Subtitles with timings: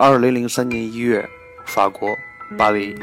[0.00, 1.28] 二零零三年一月，
[1.66, 2.16] 法国
[2.56, 2.94] 巴黎。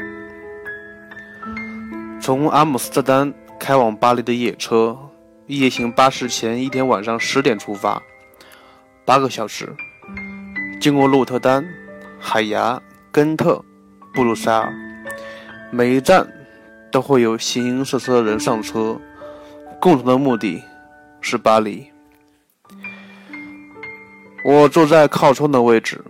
[2.18, 3.30] 从阿姆斯特丹
[3.60, 4.96] 开往巴黎的夜车，
[5.46, 8.02] 夜行巴士前一天晚上十点出发，
[9.04, 9.76] 八个小时，
[10.80, 11.62] 经过鹿特丹、
[12.18, 12.80] 海牙、
[13.12, 13.62] 根特、
[14.14, 14.72] 布鲁塞尔，
[15.70, 16.26] 每一站
[16.90, 18.98] 都会有形形色色的人上车，
[19.78, 20.62] 共同的目的
[21.20, 21.90] 是巴黎。
[24.42, 26.02] 我坐在靠窗的位置，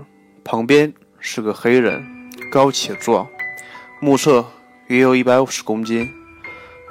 [0.47, 2.07] 旁边是个黑人，
[2.53, 3.27] 高且壮，
[4.01, 4.47] 目测。
[4.87, 6.09] 约有一百五十公斤，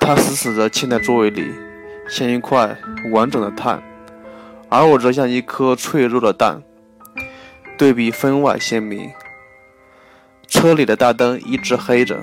[0.01, 1.49] 他死死地嵌在座位里，
[2.09, 2.77] 像一块
[3.13, 3.81] 完整的碳，
[4.67, 6.61] 而我则像一颗脆弱的蛋，
[7.77, 9.09] 对比分外鲜明。
[10.49, 12.19] 车里的大灯一直黑着，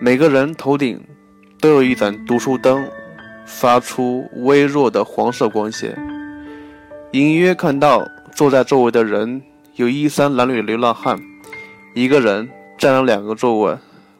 [0.00, 1.04] 每个人头顶
[1.60, 2.88] 都有一盏读书灯，
[3.44, 5.94] 发出微弱的黄色光线。
[7.12, 9.42] 隐约看到坐在周围的人
[9.76, 11.20] 有衣衫褴褛的流浪汉，
[11.94, 13.76] 一个人占了两个座位。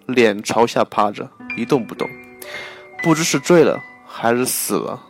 [0.07, 2.07] 脸朝下趴着，一动不动，
[3.03, 5.01] 不知是醉了还是死了。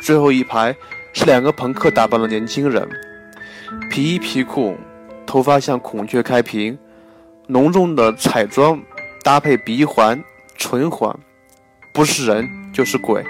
[0.00, 0.76] 最后一排
[1.12, 2.88] 是两个朋克打扮的年轻人，
[3.90, 4.76] 皮衣皮裤，
[5.26, 6.78] 头发像孔雀开屏，
[7.48, 8.80] 浓重的彩妆
[9.24, 10.22] 搭配鼻环、
[10.56, 11.12] 唇环，
[11.92, 13.24] 不是人就是鬼。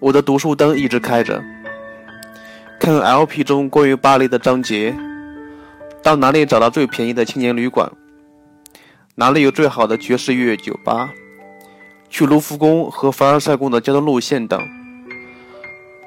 [0.00, 1.44] 我的读书灯一直开着，
[2.82, 4.92] 看 LP 中关于巴黎的章节，
[6.02, 7.88] 到哪里找到最便宜的青年旅馆。
[9.14, 11.08] 哪里有最好的爵士乐酒吧？
[12.10, 14.60] 去卢浮宫和凡尔赛宫的交通路线等，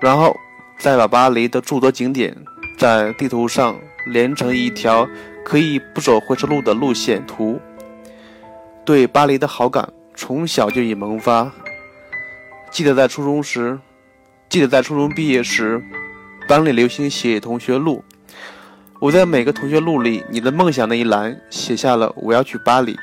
[0.01, 0.35] 然后
[0.77, 2.35] 再把巴黎的诸多景点
[2.77, 5.07] 在地图上连成一条
[5.45, 7.57] 可以不走回头路的路线图。
[8.83, 11.49] 对巴黎的好感从小就已萌发。
[12.69, 13.79] 记得在初中时，
[14.49, 15.81] 记得在初中毕业时，
[16.47, 18.03] 班里流行写同学录。
[18.99, 22.95] 我在每个同学录里，你的梦想那一栏写下了我要去巴黎。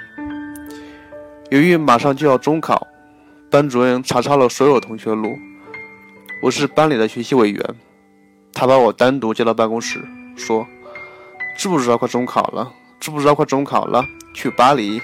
[1.50, 2.86] 由于马上就要中考，
[3.50, 5.36] 班主任查抄了所有同学录。
[6.42, 7.62] 我是班里的学习委员，
[8.52, 10.00] 他把我单独叫到办公室，
[10.36, 10.66] 说
[11.58, 12.72] ：“知不知道快中考了？
[13.00, 14.04] 知不知道快中考了？
[14.34, 15.00] 去巴黎，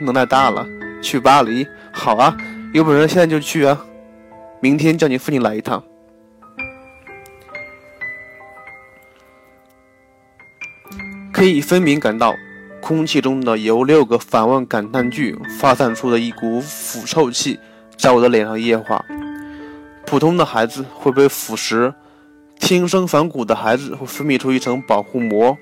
[0.00, 0.66] 能耐大了。
[1.02, 2.36] 去巴黎，好啊，
[2.72, 3.84] 有本事现在就去啊！
[4.60, 5.82] 明天叫你父亲来一趟。”
[11.42, 12.36] 可以分明感到，
[12.80, 17.58] 空气中的由六个反问感叹句发散出的一股腐臭气，
[17.96, 19.04] 在我的脸上液化。
[20.06, 21.92] 普通的孩子会被腐蚀，
[22.60, 25.58] 天生反骨的孩子会分泌出一层保护膜。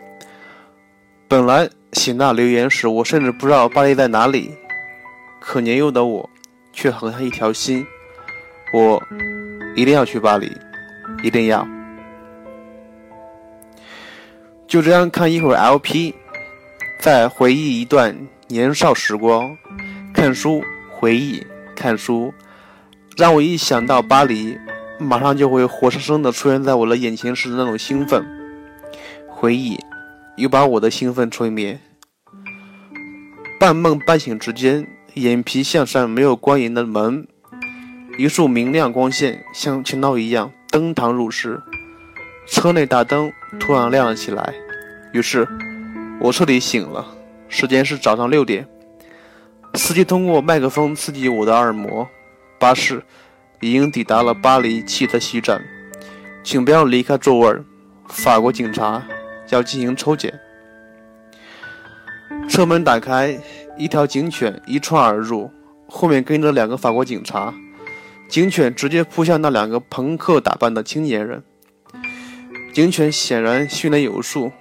[1.26, 4.50] 本来写那留言时，我甚至不知道巴黎在哪里，
[5.41, 6.28] 可年幼的我
[6.74, 7.86] 却横下一条心：
[8.74, 9.02] 我
[9.74, 10.54] 一定要去巴黎，
[11.22, 11.66] 一定要。
[14.70, 16.14] 就这样看一会儿 LP，
[17.00, 18.16] 再回忆一段
[18.47, 19.58] 年少时光，
[20.14, 21.44] 看书回忆
[21.75, 22.32] 看书，
[23.16, 24.56] 让我一想到巴黎，
[25.00, 28.25] 马上就会活生生的出现在我的眼前时的那种兴奋。
[29.28, 29.76] 回忆
[30.36, 31.80] 又把我的兴奋吹灭。
[33.59, 37.26] 半梦半醒之间，眼皮向上没有关严的门，
[38.16, 41.60] 一束明亮光线像强盗一样登堂入室。
[42.47, 44.53] 车内大灯突然亮了起来，
[45.12, 45.47] 于是
[46.19, 47.06] 我彻底醒了。
[47.48, 48.66] 时间是早上六点。
[49.75, 52.09] 司机通过麦克风刺激我的耳膜。
[52.59, 53.03] 巴士
[53.60, 55.62] 已经抵达了巴黎汽车西站，
[56.43, 57.56] 请不要离开座位。
[58.09, 59.03] 法国警察
[59.50, 60.38] 要进行抽检。
[62.48, 63.38] 车门打开，
[63.78, 65.50] 一条警犬一窜而入，
[65.88, 67.54] 后面跟着两个法国警察。
[68.28, 71.42] 警犬直接扑向那两个朋克打扮的青年人。
[72.72, 74.53] 警犬显然训练有素，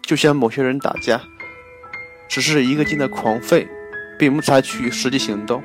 [0.00, 1.20] 就像某些人打架，
[2.26, 3.68] 只是一个劲的狂吠，
[4.18, 5.62] 并不采取实际行动。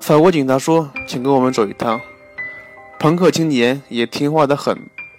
[0.00, 2.00] 法国警察说：“请跟我们走一趟。”
[2.98, 4.78] 朋克青年也听话的很，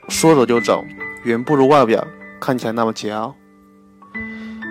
[0.10, 0.84] 说走就走，
[1.24, 2.06] 远不如外表
[2.40, 3.32] 看起来那么桀骜。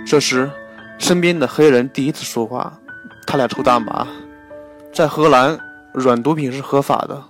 [0.05, 0.51] 这时，
[0.99, 2.77] 身边的黑人第一次说话
[3.25, 4.05] ：“他俩抽大麻，
[4.93, 5.57] 在荷兰，
[5.93, 7.23] 软毒品是合法的，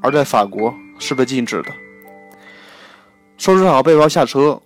[0.00, 1.70] 而在法国。”是被禁止的。
[3.36, 4.60] 收拾好背包下车，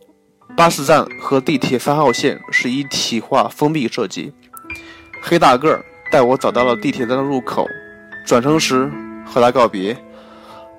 [0.56, 4.34] 巴士站和地铁三号线是一体化封闭设计。
[5.22, 7.66] 黑大个儿带我找到了地铁站的入口，
[8.26, 8.90] 转乘时
[9.24, 9.96] 和他告别。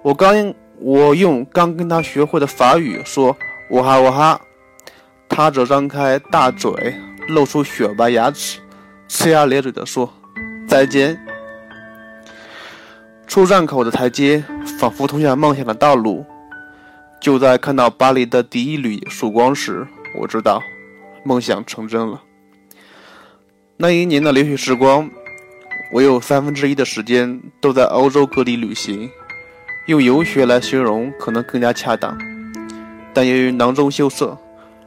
[0.04, 3.36] 我刚我用刚跟他学会的法语说
[3.72, 4.40] “我哈我哈”，
[5.28, 6.94] 他则张开大嘴，
[7.30, 8.60] 露出雪白牙齿，
[9.10, 10.14] 呲牙咧嘴地说
[10.68, 11.18] ：“再见。”
[13.28, 14.44] 出站口的台阶
[14.80, 16.26] 仿佛通向梦想的道路，
[17.20, 19.86] 就在看到巴黎的第一缕曙光时，
[20.20, 20.62] 我知道
[21.24, 22.22] 梦想成真了。
[23.78, 25.10] 那一年的留学时光，
[25.92, 29.10] 我有三分之一的时间都在欧洲各地旅行，
[29.88, 32.18] 用游学来形容可能更加恰当。
[33.14, 34.38] 但由于囊中羞涩，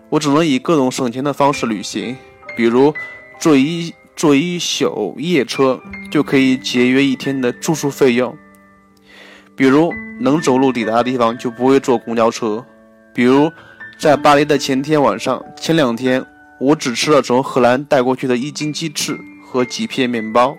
[0.08, 2.16] 我只能以各种省钱的方式旅行，
[2.56, 2.94] 比如
[3.38, 5.80] 坐一坐一宿夜车
[6.10, 8.32] 就可以节约一天的住宿费用；
[9.54, 12.64] 比如能走路抵达的地方就不会坐公交车；
[13.14, 13.48] 比如
[13.96, 16.26] 在巴黎的前天晚上，前两天
[16.58, 19.16] 我只吃了从荷兰带过去的一斤鸡翅
[19.46, 20.58] 和几片面包。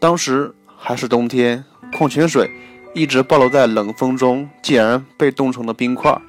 [0.00, 1.64] 当时还是冬天，
[1.96, 2.50] 矿泉水
[2.96, 6.20] 一直暴露在冷风中，竟然被冻成了冰块。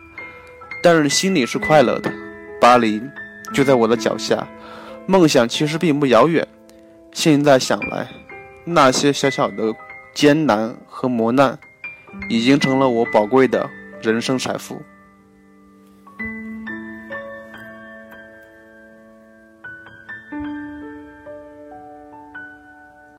[0.84, 2.13] 但是心里是快乐的，
[2.62, 3.02] 巴黎
[3.52, 4.48] 就在我的脚下，
[5.07, 6.48] 梦想其实并不遥远。
[7.12, 8.07] 现在想来，
[8.66, 9.74] 那些小小的
[10.13, 11.57] 艰难和磨难，
[12.30, 13.69] 已经成了我宝贵的
[14.02, 14.81] 人生财富。